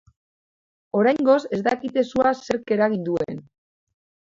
[1.01, 3.49] Oraingoz, ez dakite sua zerk eragin duen.